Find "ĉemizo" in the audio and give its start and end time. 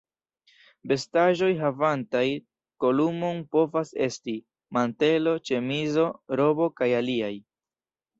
5.51-6.07